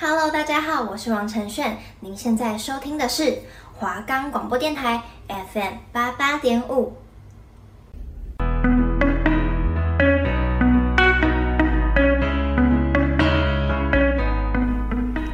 [0.00, 1.76] Hello，大家好，我是王承炫。
[1.98, 3.36] 您现在收听的是
[3.74, 6.92] 华冈广播电台 FM 八八点五。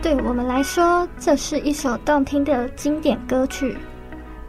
[0.00, 3.76] 对我们来说，这是一首动听的经典歌曲；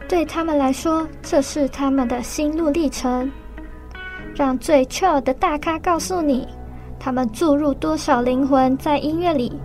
[0.08, 3.30] 对他们来说，这是他们的心路历程。
[4.34, 6.48] 让最 chill 的大咖告诉你，
[6.98, 9.60] 他们注入多少灵魂在音乐里。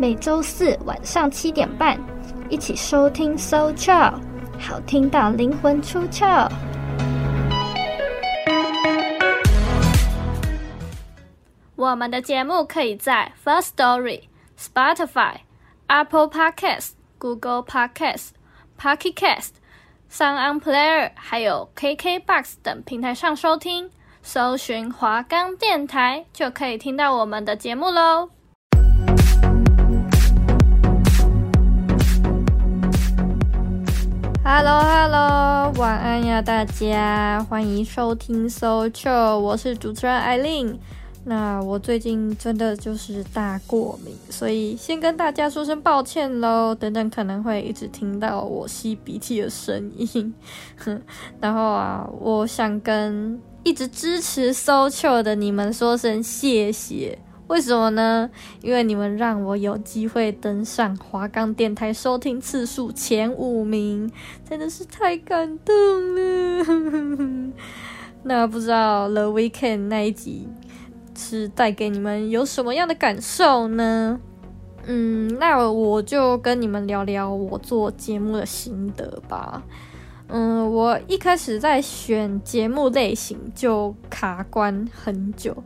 [0.00, 1.98] 每周四晚上七点半，
[2.48, 4.14] 一起收听 So Chill，
[4.56, 6.48] 好听到灵魂出窍。
[11.74, 14.22] 我们的节目可以在 First Story、
[14.56, 15.38] Spotify、
[15.88, 18.28] Apple Podcast、Google Podcast、
[18.80, 19.50] Pocket Cast、
[20.12, 23.90] SoundOn Player，还有 KKBox 等平台上收听。
[24.22, 28.30] 搜寻华冈电台就可以听到我们的节目喽。
[34.50, 40.80] Hello，Hello，晚安呀，大家，欢迎收听 So Chill，我是主持人艾琳。
[41.26, 46.74] 那我最近真的就是大过敏，所以先跟大家说声抱歉喽。
[46.74, 50.32] 等等可能会一直听到我吸鼻涕的声音。
[51.42, 57.18] 然后啊，我想跟一直支持 So Chill 的你们说声谢谢。
[57.48, 58.30] 为什么呢？
[58.62, 64.10] 因为你们让我有机会登上华冈电台收听次数前五名，
[64.48, 65.74] 真的是太感动
[66.14, 67.52] 了。
[68.24, 70.46] 那不知道 The Weekend 那一集
[71.16, 74.20] 是带给你们有什么样的感受呢？
[74.84, 79.62] 嗯，那我就跟你们聊聊我做节目的心得吧。
[80.28, 85.56] 嗯，我一开始在选节目类型就卡关很久。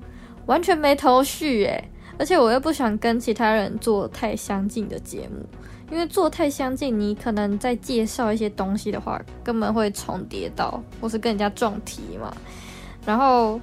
[0.52, 1.82] 完全没头绪诶，
[2.18, 5.42] 而且我又不想跟其他人做太相近的节目，
[5.90, 12.36] 因为做太相近，你可能在介绍一些东西的话，根本会重叠到，或是跟人家撞题嘛。
[13.06, 13.58] 然后，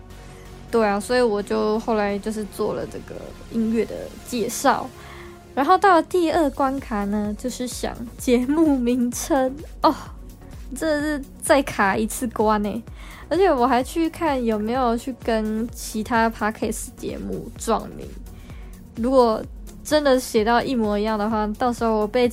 [0.72, 3.22] 对啊，所以我就后来就是做了这个
[3.52, 3.94] 音乐的
[4.25, 4.90] 介绍。
[5.53, 9.94] 然后到了第二关卡呢，就是想节目名称哦，
[10.75, 12.84] 这是再卡一次关呢。
[13.29, 18.07] 而且我还去看有没有去跟其他 podcast 节目撞名，
[18.95, 19.41] 如果
[19.84, 22.31] 真的写到一模一样的话，到时候我被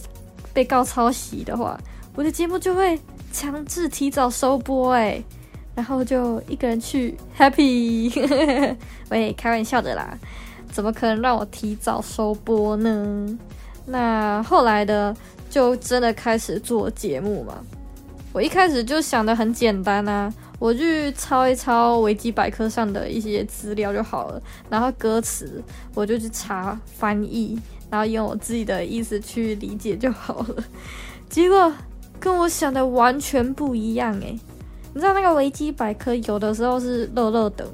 [0.54, 1.78] 被告抄袭的话，
[2.14, 2.98] 我的节目就会
[3.30, 5.22] 强制提早收播哎，
[5.74, 8.74] 然后就一个人去 happy，
[9.10, 10.18] 喂， 开玩笑的啦，
[10.72, 13.38] 怎么可能让我提早收播呢？
[13.84, 15.14] 那后来的
[15.50, 17.58] 就真的开始做节目嘛，
[18.32, 20.32] 我一开始就想得很简单啊。
[20.58, 25.62] 我去抄一抄维基百科上的一些资料就好了，然后歌词
[25.94, 30.64] 我就去查翻译，然后用我自己的意思去理解就好了。
[31.28, 31.72] 结果
[32.18, 34.38] 跟我想的完全不一样诶，
[34.94, 37.68] 你知道那个维基百科有的时候是乐乐等，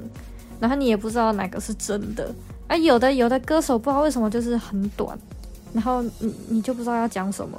[0.59, 2.35] 然后你也不知道哪个是真的
[2.67, 5.17] 啊，有的有的歌手不知道为什么就是很短，
[5.71, 7.57] 然后你你就不知道要讲什么，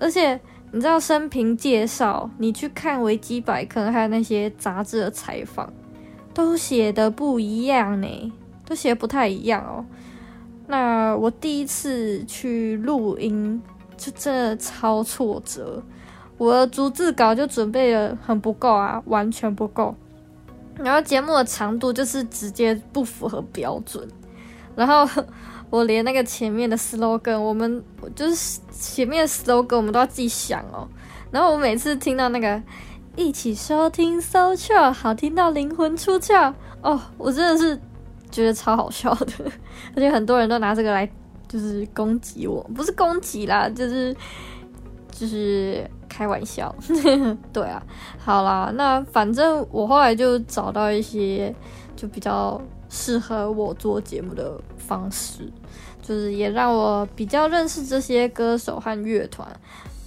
[0.00, 0.40] 而且。
[0.76, 5.72] 你知道生平介绍，你去看维基百科，还有那些杂志的采访，
[6.34, 8.32] 都写的不一样呢，
[8.66, 9.82] 都写的不太一样哦。
[10.66, 13.58] 那我第一次去录音，
[13.96, 15.82] 就真的超挫折。
[16.36, 19.94] 我的逐字稿就准备的很不够啊，完全不够。
[20.74, 24.06] 然后节目的长度就是直接不符合标准，
[24.76, 25.08] 然后。
[25.68, 27.82] 我连那个前面的 slogan，我们
[28.14, 30.86] 就是前面 slogan，我们都要自己想哦。
[31.32, 32.62] 然后我每次听到那个
[33.16, 37.76] 一起收听 So Chill，好听到灵魂出窍哦，我真的是
[38.30, 39.32] 觉得超好笑的。
[39.96, 41.10] 而且很多人都拿这个来
[41.48, 44.16] 就是攻击我，不是攻击啦，就是
[45.10, 46.72] 就是开玩笑。
[47.52, 47.82] 对啊，
[48.24, 51.52] 好啦，那反正我后来就找到一些
[51.96, 52.62] 就比较。
[52.96, 55.52] 适合我做节目的方式，
[56.00, 59.46] 就是也让我比较认识这些歌手和乐团。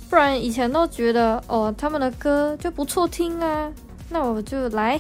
[0.10, 3.72] 不然以前都觉得哦，他们的歌就不错听啊，
[4.10, 5.00] 那我就来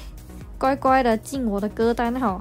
[0.59, 2.39] 乖乖的进我的歌单哈。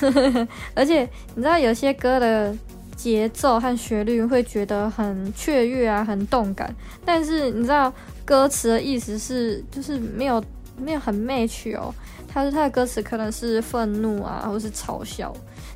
[0.74, 1.02] 而且
[1.34, 2.54] 你知道有些歌的
[2.94, 6.72] 节奏和旋律会觉得很雀跃啊，很动感，
[7.04, 7.92] 但是你知道
[8.24, 10.40] 歌词的意思是就是没有
[10.78, 11.94] 没有很 match 哦。
[12.26, 15.34] 他说他的歌词可能是愤怒啊，或是嘲笑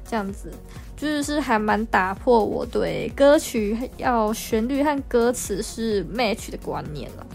[0.09, 0.51] 这样子，
[0.97, 7.27] 就是是还蛮打破我对歌曲要旋律和歌词是 match 的观念了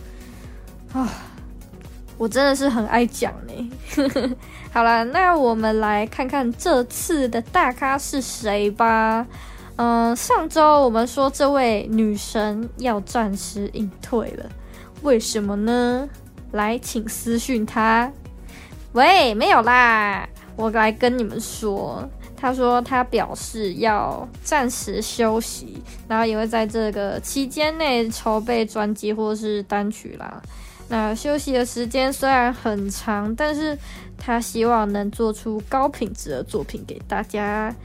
[0.93, 1.09] 啊！
[2.17, 3.71] 我真的是很爱讲呢。
[4.71, 9.25] 好了，那我们来看看这次的大咖是谁吧。
[9.77, 14.49] 嗯，上周我们说这位女神要暂时隐退了，
[15.01, 16.09] 为什么呢？
[16.51, 18.11] 来，请私讯他。
[18.93, 30.41] 喂，没有啦，我来跟你们说，他说他表示要暂时休息，然后也会在这个期间内筹备专辑或是单曲啦。
[30.89, 33.77] 那休息的时间虽然很长，但是
[34.17, 37.75] 他希望能做出高品质的作品给大家。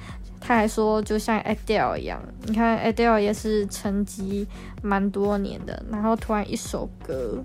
[0.45, 4.45] 他还说，就像 Adele 一样，你看 Adele 也是沉寂
[4.83, 7.41] 蛮多年的，然后突然一首歌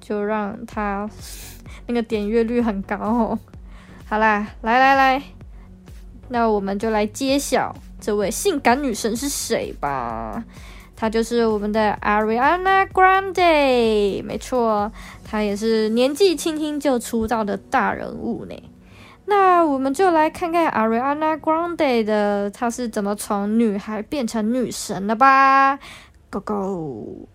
[0.00, 1.08] 就让他
[1.86, 3.38] 那个点阅率很高哦。
[4.08, 5.22] 好啦，来来来，
[6.28, 10.42] 那我们就来揭晓这位性感女神是谁吧。
[10.96, 14.92] 她就是我们的 Ariana Grande，没错，
[15.24, 18.54] 她也是年纪轻轻就出道的大人物呢。
[19.26, 25.78] 那我们就来看看 Ariana Grande 的她是怎么从女孩变成女神的吧
[26.30, 27.28] ，Go Go！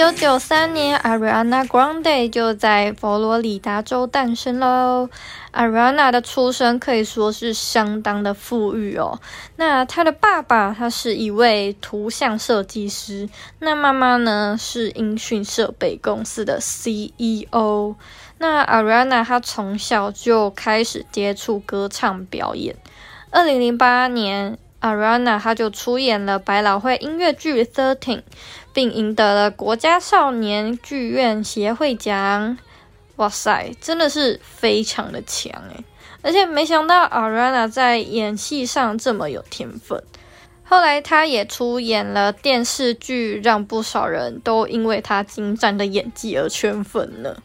[0.00, 5.10] 九九三年，Ariana Grande 就在佛罗里达州诞生喽。
[5.52, 9.20] Ariana 的出生可以说是相当的富裕哦。
[9.56, 17.94] 那她的爸爸他是一位图像设计师，那妈妈呢是音讯设备公司的 CEO。
[18.38, 22.74] 那 Ariana 她从小就开始接触歌唱表演。
[23.30, 28.18] 二零零八年，Ariana 她就出演了百老汇音乐剧《Thirteen》，
[28.72, 32.58] 并赢得了国家少年剧院协会奖。
[33.16, 35.84] 哇塞，真的是非常的强诶，
[36.22, 40.02] 而且没想到 Ariana 在演戏上这么有天分。
[40.64, 47.36] 后来她也出演了电视剧，让不少人都因为她精湛的演技而圈粉呢。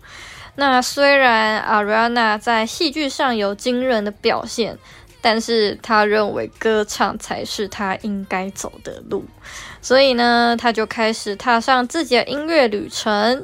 [0.58, 4.78] 那虽然 Ariana 在戏剧上有惊人的表现，
[5.26, 9.26] 但是他认为歌唱才是他应该走的路，
[9.82, 13.44] 所以呢，他就开始踏上自己的音乐旅程。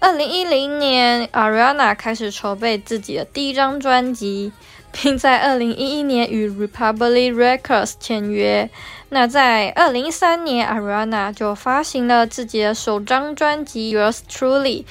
[0.00, 4.52] 二零一零年，Ariana 开始筹备自己的第一张专辑，
[4.90, 8.70] 并在二零一一年与 Republic Records 签约。
[9.10, 14.84] 那在二零一三年，Ariana 就发行了自己的首张专辑《Yours Truly》。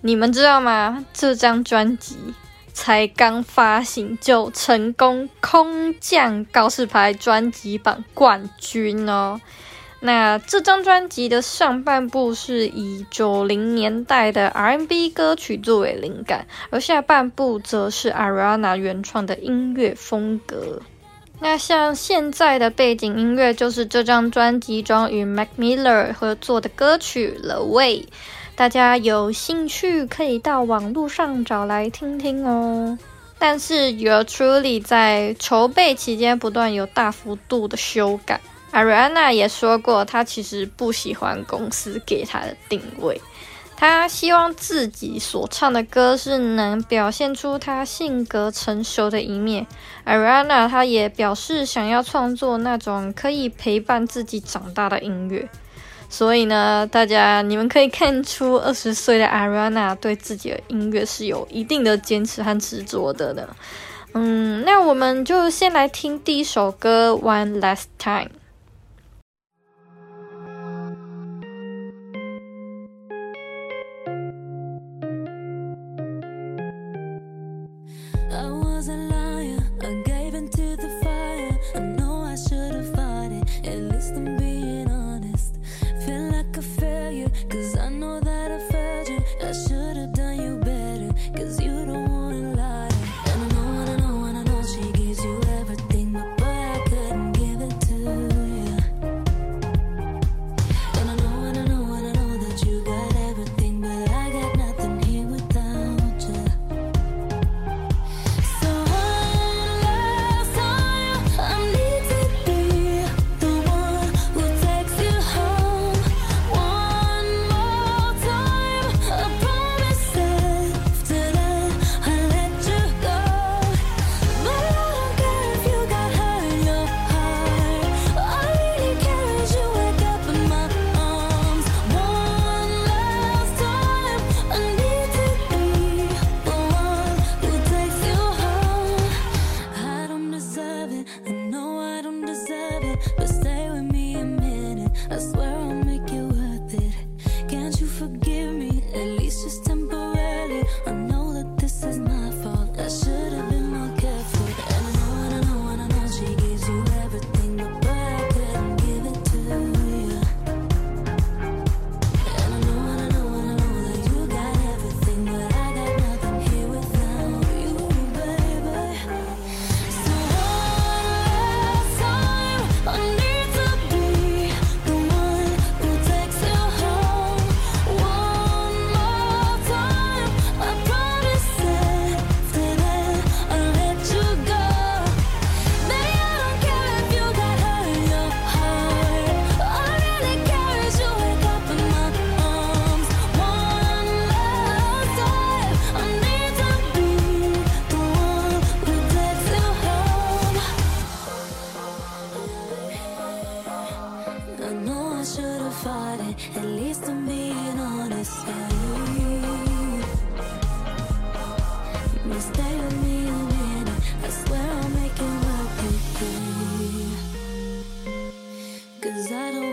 [0.00, 1.04] 你们知道吗？
[1.12, 2.16] 这张专辑
[2.78, 9.40] 才刚发行就成功空降告示牌专辑榜冠军哦。
[9.98, 20.80] 那这张专辑的上半部是以九零年代的 R&B 歌曲作为灵感，而下半部则是 Ariana 原创的音乐风格。
[21.40, 28.02] 那像现在的背景音乐就是这张专辑中与 Mac Miller 合作的歌曲《The Way》，
[28.58, 32.98] 大家有兴趣可以到网络上找来听听哦。
[33.38, 38.40] 但是 Your Truly 在筹备期间不断有大幅度的修改。
[38.72, 43.20] Ariana 也说过，她其实不喜欢公司给她的定位，
[43.76, 49.64] 她希望自己所唱的歌是能表现出她性格成熟的一面。
[50.04, 55.48] Ariana 她也表示想要创作那种可以陪伴自己长大的音乐。
[56.08, 63.46] 所以呢，大家你们可以看出，二十岁的 Ariana 对自己的音乐是有一定的坚持和执着的呢。
[64.14, 68.24] 嗯，那我们就先来听第一首歌《One Last Time》。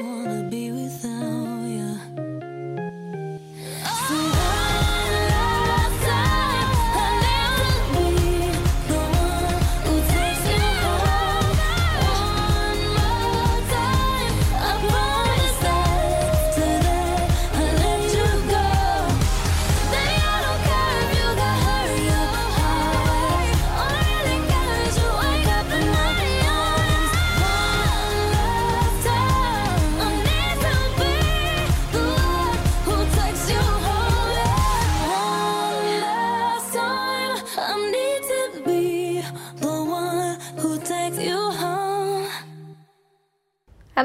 [0.03, 1.34] wanna be without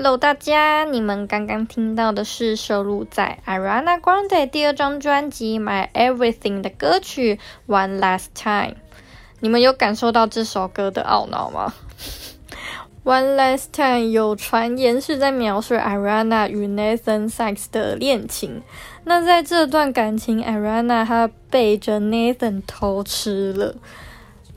[0.02, 7.38] Hello，大家，你们刚刚听到的是收录在 Ariana Grande 第二张专辑《My Everything》的歌曲
[7.70, 8.72] 《One Last Time》。
[9.40, 11.74] 你们有感受到这首歌的懊恼吗？
[13.04, 18.62] 《One Last Time》有传言是在描述 Ariana 与 Nathan Sykes 的恋情。
[19.04, 23.74] 那在这段感情，Ariana 她背着 Nathan 偷吃了。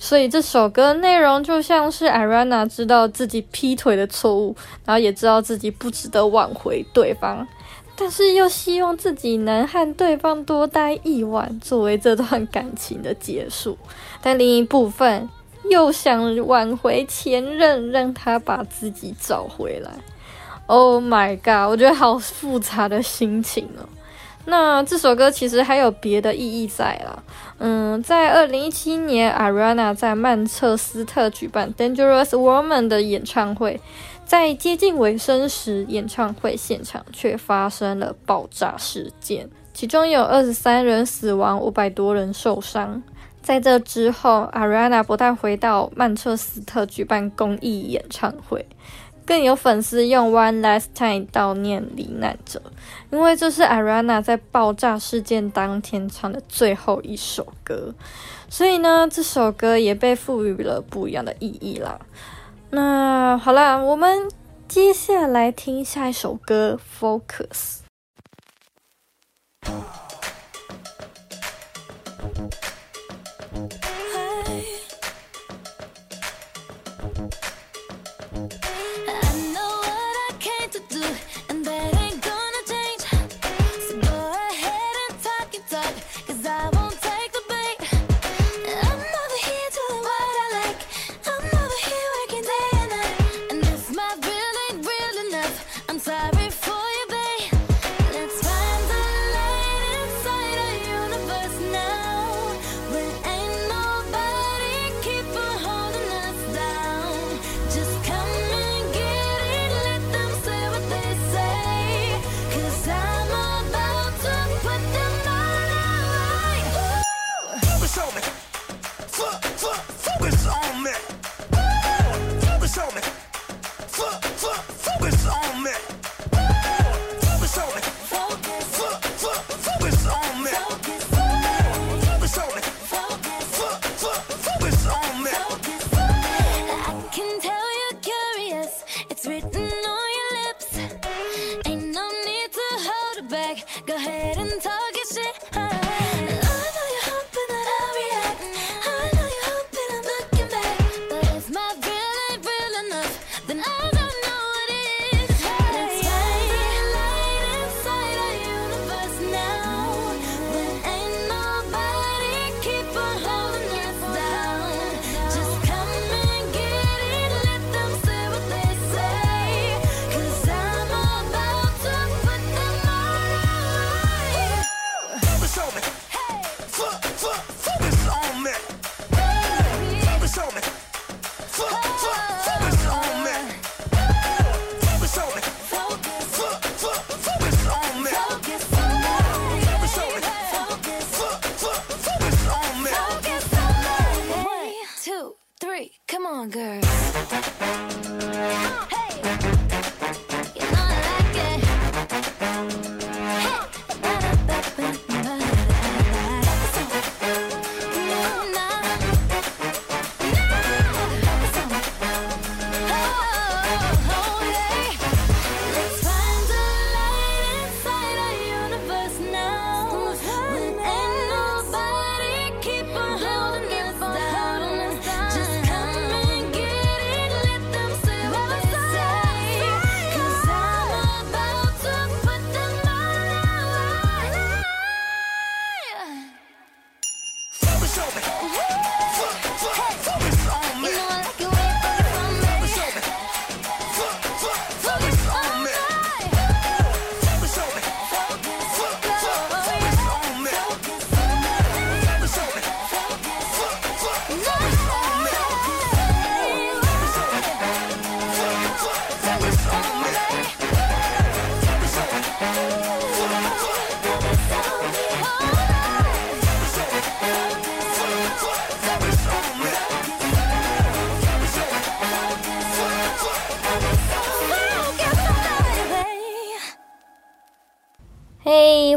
[0.03, 7.47] 所以这首歌内容就像是 Ariana 知道自己劈腿的错误，然后也知道自己不值得挽回对方，
[7.95, 13.77] 但是又希望自己能和对方多待一晚，作为这段感情的结束。
[14.21, 15.29] 但另一部分
[15.69, 19.89] 又想挽回前任，让他把自己找回来。
[20.65, 23.87] Oh my god，我觉得好复杂的心情哦。
[24.45, 27.23] 那这首歌其实还有别的意义在啦，
[27.59, 33.79] 嗯，在二零一七年，Ariana 在曼彻斯特举办《Dangerous Woman》的演唱会，
[34.25, 43.01] 在接近尾声时，演唱会现场却发生了爆炸事件，其中有二十三人死亡，五百多人受伤。
[43.41, 48.65] 在这之后，Ariana 不但回到曼彻斯特举办公益演唱会。
[49.25, 52.61] 更有粉丝用 one last time 悼念罹难者
[53.11, 57.93] 因为这是 ara 在爆炸事件当天唱的最后一首歌。
[58.49, 61.99] 所以呢这首歌也被赋予了不一样的意义啦。
[62.69, 64.29] 那好啦我们
[64.67, 67.83] 接下来听下一首歌 focus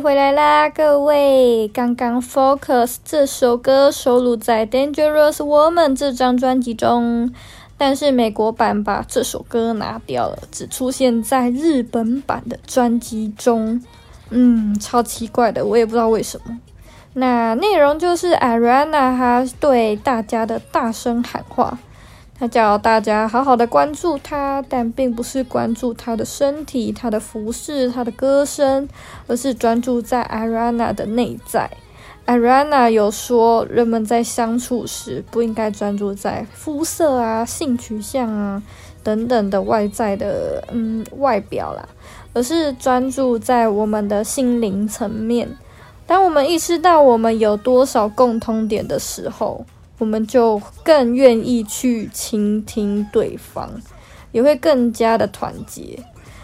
[0.07, 1.67] 回来啦，各位！
[1.75, 7.35] 刚刚《Focus》这首歌收录在《Dangerous Woman》这张专辑中，
[7.77, 13.83] 但是美国版把这首歌拿掉了，只出现在日本版的专辑中。
[14.31, 16.57] 嗯，超奇怪的，我也不知道为什么。
[17.15, 21.77] 那内容就是 Ariana 她对大家的大声喊话。
[22.39, 28.87] 他叫大家好好的关注他，但并不是关注他的身体、他的服饰、他的歌声，
[29.27, 31.71] 而是专注在 Ariana 的内在。
[32.27, 38.63] Ariana 有说，人们在相处时不应该专注在肤色啊、性取向啊
[39.03, 41.89] 等等的外在的嗯外表啦，
[42.35, 45.49] 而是专注在我们的心灵层面。
[46.07, 49.65] 当我们意识到我们有多少共通点的时候，
[49.99, 53.71] 我们就更愿意去倾听对方，
[54.33, 55.99] 也会更加的团结。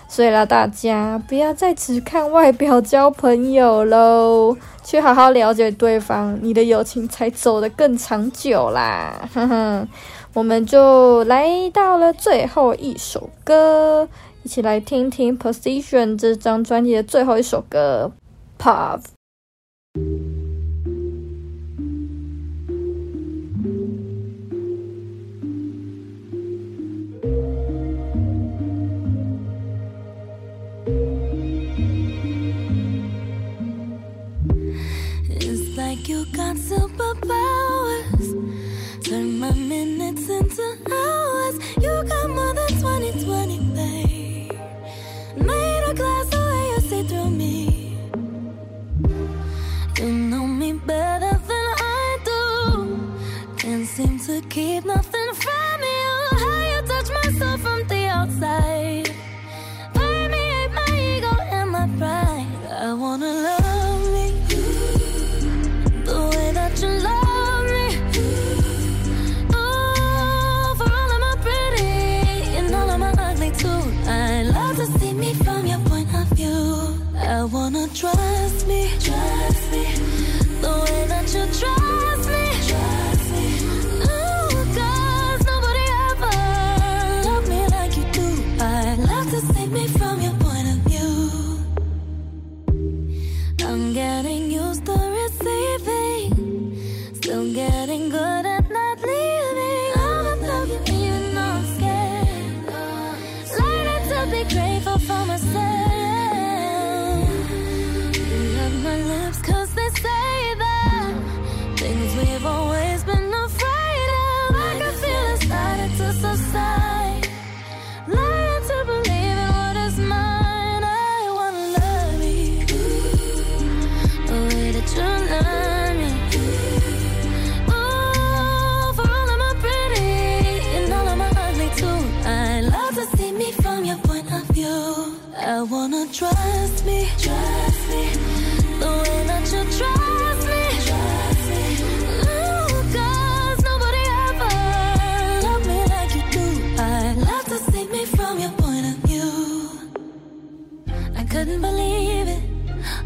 [0.08, 9.26] 所以啦，大家不要再只看外表交朋友喽，去好好了解对方，你的友情才走得更长久啦。
[9.32, 9.88] 哼哼，
[10.34, 14.06] 我们就来到了最后一首歌，
[14.42, 18.12] 一起来听听《Position》这张专辑的最后一首歌
[18.62, 19.00] 《Pop》。
[36.22, 37.18] bukan sebab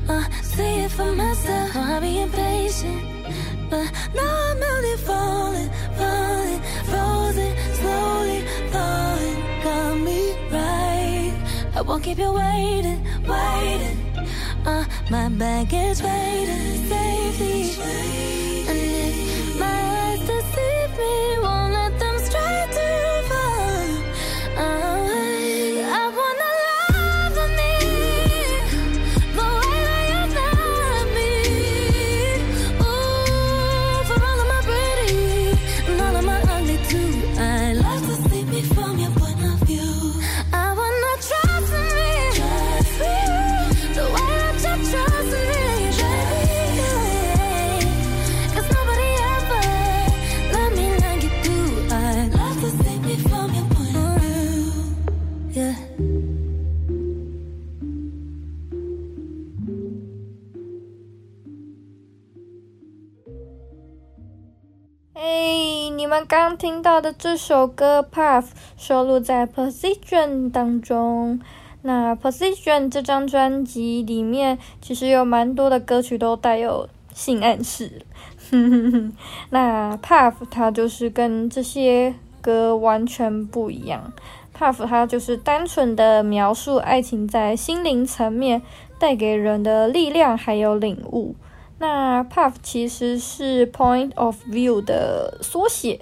[0.09, 1.77] uh, see it for myself.
[1.77, 3.03] I'll be impatient,
[3.71, 8.41] but now I'm only falling, falling, frozen, slowly
[8.73, 9.39] falling.
[9.63, 11.35] Got me right.
[11.75, 13.99] I won't keep you waiting, waiting.
[14.65, 18.36] Uh, my bag is waiting, safety.
[66.17, 68.43] 们刚听到的这首歌《Puff》
[68.79, 71.39] 收录在《Position》当中。
[71.83, 78.01] 那《Position》这张专辑里面，其实有蛮多的歌曲都带有性暗示。
[79.51, 84.11] 那《Puff》它就是跟这些歌完全不一样。
[84.59, 88.63] 《Puff》它就是单纯的描述爱情在心灵层面
[88.99, 91.35] 带给人的力量还有领悟。
[91.79, 96.01] 那 Puff 其实是 Point of View 的缩写。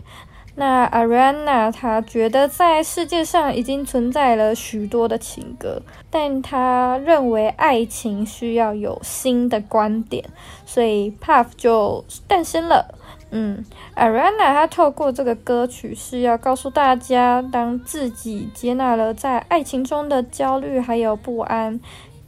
[0.57, 10.25] 那 Ariana 她觉得在世界上已经存在了许多的情歌，但她认为爱情需要有新的观点，
[10.65, 12.95] 所以 Puff 就诞生了。
[13.33, 13.65] 嗯
[13.97, 21.81] ，Ariana 她透过这个歌曲是要告诉大家，当自己接纳了在爱情中的焦虑还有不安。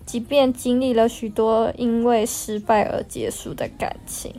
[0.07, 4.33] 即便经历了许多因为失败而结束的感情，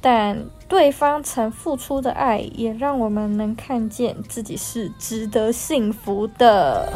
[0.00, 6.90] 但对方曾付出的爱也让我们能看见自己是值得幸福的。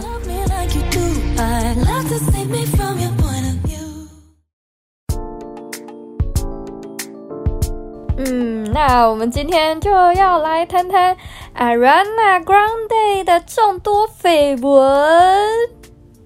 [8.16, 11.14] 嗯，那我们今天就要来谈谈
[11.54, 15.83] Ariana Grande 的众多绯闻。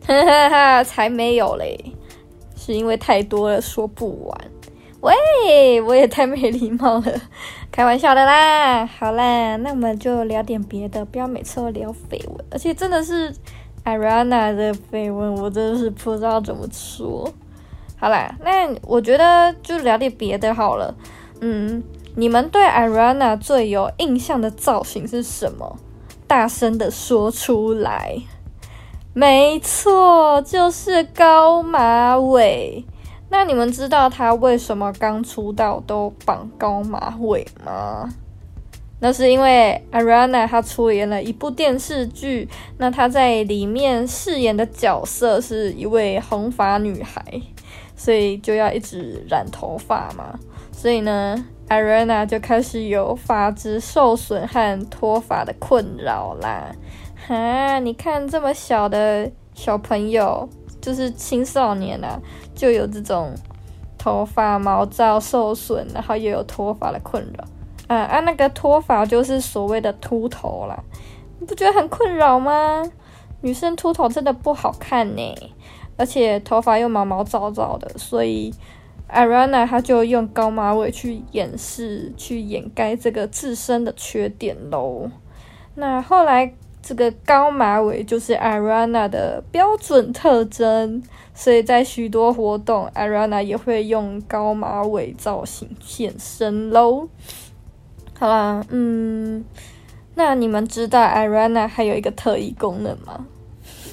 [0.08, 1.78] 哈哈哈，才没有嘞，
[2.56, 4.40] 是因为太多了，说不完。
[5.02, 7.12] 喂，我也太没礼貌了，
[7.70, 8.86] 开玩笑的啦。
[8.86, 12.44] 好啦，那我们就聊点别的，不要每次都聊绯闻。
[12.50, 13.30] 而且真的是
[13.84, 17.30] Ariana 的绯闻，我真的是不知道怎么说。
[17.98, 20.94] 好啦，那我觉得就聊点别的好了。
[21.42, 21.84] 嗯，
[22.16, 25.76] 你们对 Ariana 最有印象的造型是什么？
[26.26, 28.16] 大声的说出来。
[29.18, 32.84] 没错，就是高马尾。
[33.28, 38.08] 那你们知道他为什么刚出道都绑高马尾吗？
[39.00, 47.20] 那是因为 Ariana 她出演了一部电视剧，那她在里面饰演的角色是一位红发女孩，
[47.96, 50.38] 所以就要一直染头发嘛。
[50.70, 56.70] 所以呢，Ariana 就开始有发质受损和脱发的困扰啦。
[57.26, 57.78] 啊！
[57.80, 60.48] 你看这么小的小朋友，
[60.80, 62.18] 就是青少年啊，
[62.54, 63.34] 就有这种
[63.98, 67.44] 头发毛躁受损，然后又有脱发的困扰。
[67.88, 70.82] 啊啊，那个脱发就是所谓的秃头啦，
[71.38, 72.82] 你不觉得很困扰吗？
[73.42, 75.34] 女生秃头真的不好看呢，
[75.96, 78.54] 而且头发又毛毛躁躁的，所以
[79.12, 85.10] Ariana 她就用高马尾去掩饰、去掩盖这个自身的缺点喽。
[85.74, 86.54] 那后来。
[86.88, 91.02] 这个高马尾就是 Ariana 的标准特征，
[91.34, 97.06] 所以在许多活动，Ariana 也会用高马尾造型现身喽。
[98.18, 99.44] 好啦，嗯，
[100.14, 103.26] 那你们知道 Ariana 还有一个特异功能吗？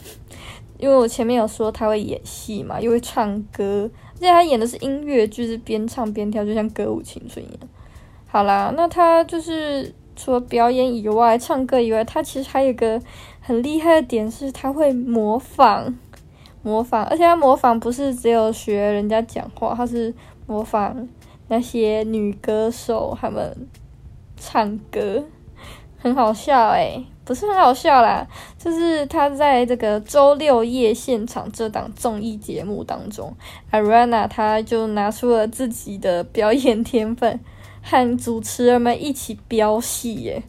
[0.80, 7.60] 因为我前面有说她会演戏嘛，又会唱歌，而且她演的是音乐剧，是边唱边跳，就像歌舞青春一样。
[8.26, 9.94] 好啦，那她就是。
[10.16, 13.02] 除了表演以外，唱歌以外，他其实还有个
[13.42, 15.94] 很厉害的点，是他会模仿，
[16.64, 20.14] 模仿，而且他模仿不是只有学人家讲话，他是
[20.48, 21.08] 模仿
[21.48, 23.68] 那些女歌手他们
[24.38, 25.24] 唱歌，
[25.98, 28.26] 很好笑诶，不是很好笑啦，
[28.58, 33.34] 就是他在这个周六夜现场这档综艺节目当中
[33.72, 37.40] ，Ariana 他就拿出了自己的表演天分。
[37.88, 40.42] 和主持人们一起飙戏耶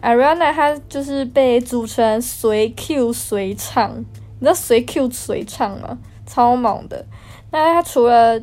[0.00, 5.98] ，Ariana 她就是被主持人随 Q 随唱，你知道随 Q 随唱吗？
[6.24, 7.04] 超猛的。
[7.50, 8.38] 那她除了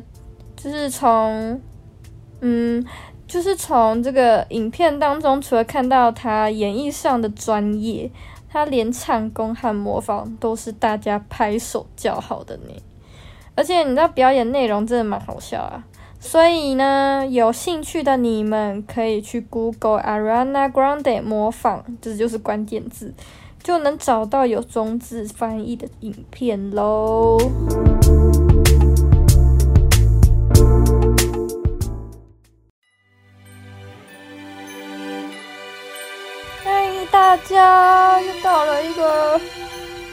[0.54, 1.58] 就是从，
[2.42, 2.84] 嗯，
[3.26, 8.10] 就是从这个影片当中，除了看到她演绎上的专业，
[8.50, 12.74] 她连唱功和模仿都是大家拍手叫好的呢。
[13.54, 15.82] 而且你知道表演内容真的蛮好笑啊。
[16.18, 23.14] 所以呢，有兴趣的你们可以去 Google Ariana Grande 模仿，这就是关键字，
[23.62, 27.38] 就能找到有中字翻译的影片喽。
[36.62, 39.40] 嗨，大家又到了一个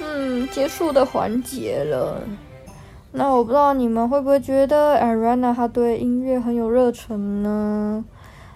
[0.01, 2.21] 嗯结束的环节了。
[3.15, 8.03] 那我不知道你们会不会觉得 Ariana 她对音乐很有热忱呢？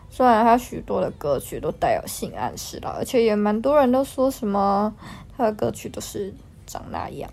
[0.10, 4.92] 虽然她许多的歌曲都带有性暗示了，而且也蛮多人都说什么
[5.38, 6.34] 她的歌曲都是
[6.66, 7.30] 长那样，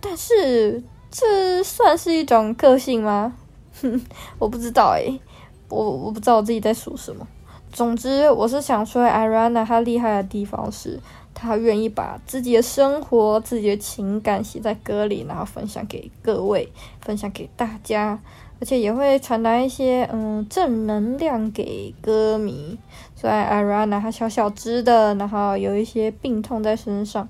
[0.00, 3.34] 但是这算是一种个性吗？
[3.82, 4.00] 哼，
[4.38, 5.20] 我不知道诶，
[5.68, 7.26] 我我不知道我自己在说什么。
[7.70, 10.98] 总之，我是想说，Ariana 她厉害的地方是，
[11.34, 18.18] 他愿意把自己的生活、自己的情感写在歌里，然后分享给各位，分享给大家，
[18.60, 22.78] 而且也会传达一些嗯正能量给歌迷。
[23.16, 27.28] 虽然 Ariana 她小小只的，然后有一些病痛在身上，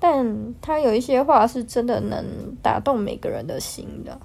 [0.00, 2.24] 但她有一些话是真的能
[2.60, 4.18] 打动每个人的心的。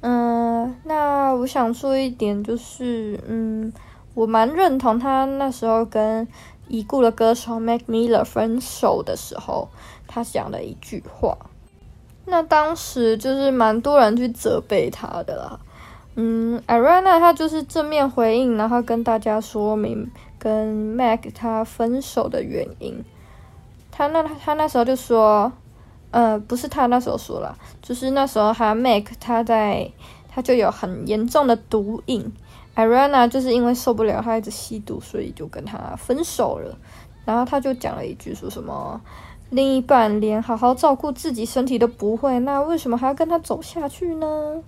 [0.00, 3.72] 嗯，那我想说一点就是，嗯，
[4.14, 6.26] 我蛮认同他那时候跟
[6.68, 9.68] 已故的歌手 Mac Miller 分手的时候，
[10.06, 11.36] 他讲的一句话。
[12.26, 15.60] 那当时就是蛮多人去责备他的啦。
[16.14, 23.04] 嗯，Ariana 他就是正面回应，然后跟大家说明跟 Mac 他分手的原因。
[23.90, 25.52] 他那他那时候就说。
[26.10, 29.92] 呃，不是他那时候说了，就是那时候他 Mac 他在
[30.26, 32.32] 他就有很严重的毒瘾
[32.78, 36.78] ，Ariana 就是因为受不了他一直吸毒，所以就跟他分手了。
[37.24, 38.98] 然后他就讲了一句说什么，
[39.50, 44.62] 另一半连好好照顾自己身体都不会，那为什么还要跟他走下去呢？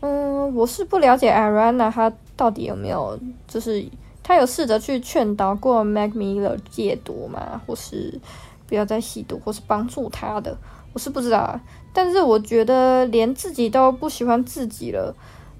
[0.00, 3.84] 嗯，我是不了解 Ariana 他到底有没有，就是
[4.22, 7.60] 他有试着去劝导过 Mac Miller 戒毒吗？
[7.66, 8.20] 或是？
[8.66, 10.56] 不要再吸毒，或是帮助他的，
[10.92, 11.58] 我是不知道。
[11.92, 15.12] 但是我觉得连自己都不喜欢自己了，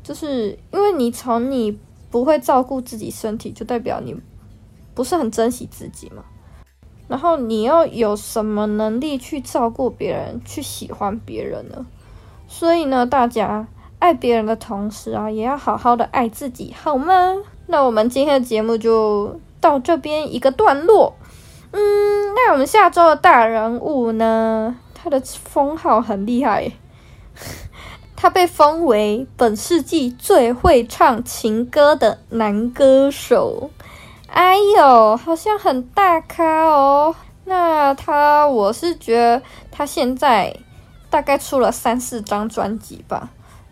[0.03, 1.79] 就是因为你从你
[2.11, 4.17] 不会照顾自己身体，就代表你
[4.95, 6.25] 不是很珍惜自己嘛。
[7.09, 11.85] 然后你要有什么能力去照顾别人，去喜欢别人呢？
[12.47, 13.67] 所以呢，大家
[13.99, 17.37] 爱别人的同时啊，也要好好的爱自己，好吗？
[17.67, 21.15] 那我们今天的节目就到这边一个段落。
[21.73, 21.81] 嗯，
[22.35, 24.77] 那我们下周的大人物呢？
[24.95, 26.73] 他的封号很厉害，
[28.23, 33.71] 他被封为本世纪最会唱情歌的男歌手。
[34.27, 37.15] 哎呦，好像很大咖哦。
[37.47, 40.55] 那他，我是觉得他现在
[41.09, 43.31] 大概出了三四张专辑吧。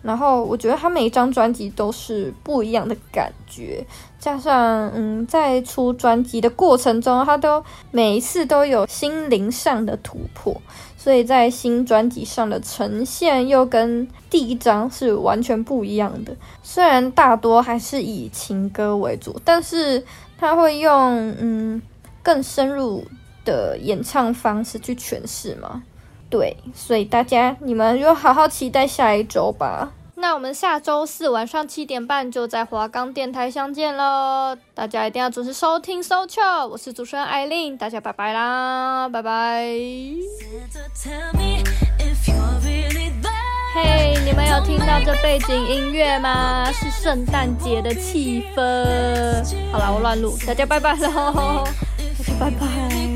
[0.08, 3.86] 然后我觉得他每一张专辑都是不一样的感觉，
[4.18, 10.58] 加上嗯，在出专辑的过程中，他都每一次都有心灵上的突破，
[10.96, 16.34] 所以在新专辑上的呈现又跟第一张是完全不一样的。
[16.62, 20.02] 虽然大多还是以情歌为主，但是
[20.38, 21.82] 他会用嗯
[22.22, 23.04] 更深入
[23.44, 25.82] 的演唱方式去诠释嘛。
[26.30, 29.92] 对，所以大家你们就好好期待下一周吧。
[30.20, 34.56] 那我们下周四晚上七点半就在华冈电台相见喽！
[34.74, 36.42] 大家一定要准时收听收听。
[36.68, 39.62] 我是主持人艾琳，大家拜拜啦，拜拜。
[43.74, 46.68] 嘿，hey, 你们有听到这背景音乐吗？
[46.72, 49.44] 是圣诞节的气氛。
[49.70, 51.64] 好啦，我乱录，大家拜拜喽，
[51.96, 53.07] 大家拜拜。